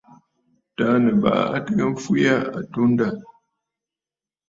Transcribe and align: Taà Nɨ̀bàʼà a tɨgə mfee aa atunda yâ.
Taà 0.75 0.95
Nɨ̀bàʼà 1.03 1.43
a 1.55 1.57
tɨgə 1.65 1.83
mfee 1.93 2.25
aa 2.33 2.45
atunda 2.59 3.07
yâ. 3.13 3.19